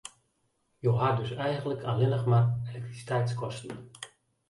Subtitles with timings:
[0.87, 3.89] Jo ha dus eigenlik allinne mar elektrisiteitskosten.